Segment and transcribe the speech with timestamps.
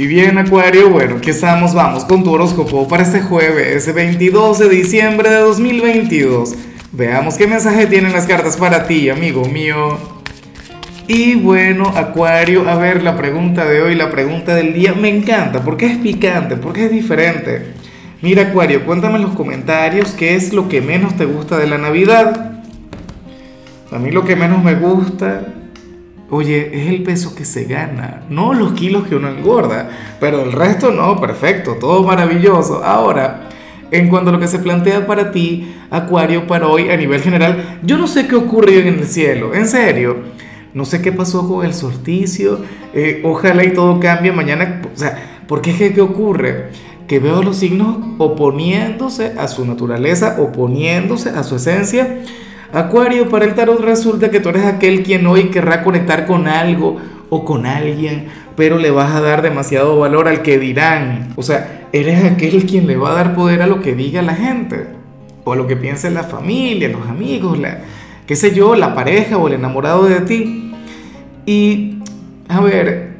[0.00, 1.74] Y bien, Acuario, bueno, ¿qué estamos?
[1.74, 6.54] Vamos con tu horóscopo para este jueves, 22 de diciembre de 2022.
[6.92, 9.98] Veamos qué mensaje tienen las cartas para ti, amigo mío.
[11.06, 15.62] Y bueno, Acuario, a ver, la pregunta de hoy, la pregunta del día, me encanta,
[15.62, 17.74] porque es picante, porque es diferente.
[18.22, 21.76] Mira, Acuario, cuéntame en los comentarios qué es lo que menos te gusta de la
[21.76, 22.62] Navidad.
[23.92, 25.59] A mí lo que menos me gusta
[26.32, 29.90] Oye, es el peso que se gana, no los kilos que uno engorda,
[30.20, 32.84] pero el resto no, perfecto, todo maravilloso.
[32.84, 33.48] Ahora,
[33.90, 37.80] en cuanto a lo que se plantea para ti, Acuario, para hoy a nivel general,
[37.82, 40.18] yo no sé qué ocurrió en el cielo, en serio.
[40.72, 42.60] No sé qué pasó con el solsticio,
[42.94, 46.68] eh, ojalá y todo cambie mañana, o sea, ¿por qué qué ocurre?
[47.08, 52.20] Que veo los signos oponiéndose a su naturaleza, oponiéndose a su esencia
[52.72, 56.98] Acuario, para el tarot resulta que tú eres aquel quien hoy querrá conectar con algo
[57.28, 61.32] o con alguien, pero le vas a dar demasiado valor al que dirán.
[61.36, 64.34] O sea, eres aquel quien le va a dar poder a lo que diga la
[64.34, 64.86] gente,
[65.44, 67.80] o a lo que piense la familia, los amigos, la,
[68.26, 70.72] qué sé yo, la pareja o el enamorado de ti.
[71.46, 71.98] Y,
[72.48, 73.16] a ver,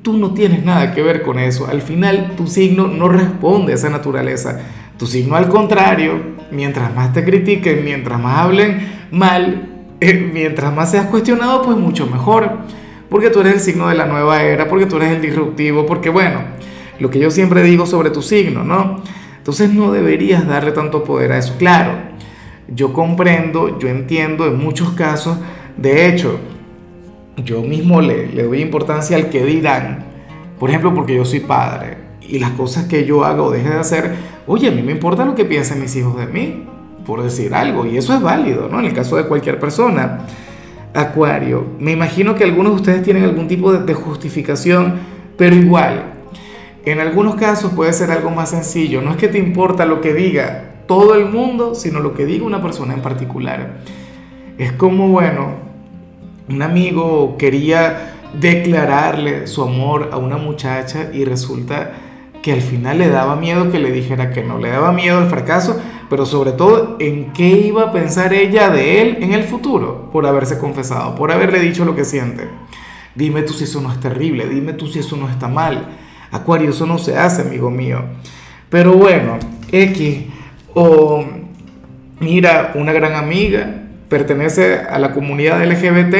[0.00, 1.66] tú no tienes nada que ver con eso.
[1.66, 4.60] Al final, tu signo no responde a esa naturaleza.
[5.04, 6.14] Tu signo, al contrario,
[6.50, 9.68] mientras más te critiquen, mientras más hablen mal,
[10.00, 12.60] eh, mientras más seas cuestionado, pues mucho mejor.
[13.10, 16.08] Porque tú eres el signo de la nueva era, porque tú eres el disruptivo, porque
[16.08, 16.40] bueno,
[17.00, 19.02] lo que yo siempre digo sobre tu signo, ¿no?
[19.36, 21.56] Entonces no deberías darle tanto poder a eso.
[21.58, 21.92] Claro,
[22.66, 25.36] yo comprendo, yo entiendo en muchos casos,
[25.76, 26.40] de hecho,
[27.44, 30.06] yo mismo le, le doy importancia al que dirán,
[30.58, 33.78] por ejemplo, porque yo soy padre y las cosas que yo hago o deje de
[33.78, 34.14] hacer,
[34.46, 36.64] oye, a mí me importa lo que piensen mis hijos de mí,
[37.06, 38.80] por decir algo, y eso es válido, ¿no?
[38.80, 40.20] En el caso de cualquier persona.
[40.94, 44.94] Acuario, me imagino que algunos de ustedes tienen algún tipo de, de justificación,
[45.36, 46.12] pero igual,
[46.84, 50.14] en algunos casos puede ser algo más sencillo, no es que te importa lo que
[50.14, 53.80] diga todo el mundo, sino lo que diga una persona en particular.
[54.58, 55.54] Es como, bueno,
[56.48, 61.92] un amigo quería declararle su amor a una muchacha y resulta
[62.44, 65.30] que al final le daba miedo que le dijera que no, le daba miedo al
[65.30, 70.10] fracaso, pero sobre todo en qué iba a pensar ella de él en el futuro
[70.12, 72.46] por haberse confesado, por haberle dicho lo que siente.
[73.14, 75.88] Dime tú si eso no es terrible, dime tú si eso no está mal.
[76.32, 78.04] Acuario, eso no se hace, amigo mío.
[78.68, 79.38] Pero bueno,
[79.72, 80.24] X,
[80.74, 81.24] o
[82.20, 86.14] mira, una gran amiga, pertenece a la comunidad LGBT,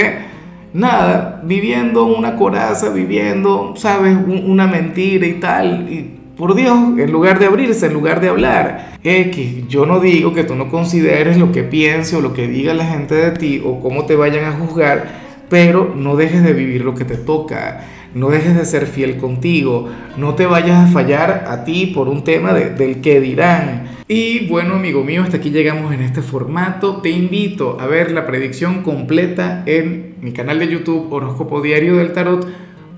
[0.74, 7.38] nada, viviendo una coraza, viviendo, sabes, una mentira y tal, y por Dios, en lugar
[7.38, 8.96] de abrirse, en lugar de hablar.
[9.04, 12.74] X, yo no digo que tú no consideres lo que piense o lo que diga
[12.74, 16.84] la gente de ti o cómo te vayan a juzgar, pero no dejes de vivir
[16.84, 21.44] lo que te toca, no dejes de ser fiel contigo, no te vayas a fallar
[21.48, 23.88] a ti por un tema del que dirán.
[24.06, 26.98] Y bueno, amigo mío, hasta aquí llegamos en este formato.
[26.98, 32.12] Te invito a ver la predicción completa en mi canal de YouTube Horóscopo Diario del
[32.12, 32.46] Tarot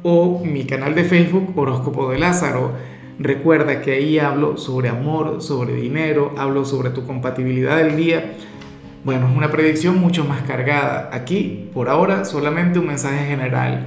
[0.03, 2.73] o mi canal de Facebook Horóscopo de Lázaro.
[3.19, 8.35] Recuerda que ahí hablo sobre amor, sobre dinero, hablo sobre tu compatibilidad del día.
[9.05, 11.09] Bueno, es una predicción mucho más cargada.
[11.13, 13.87] Aquí, por ahora, solamente un mensaje general.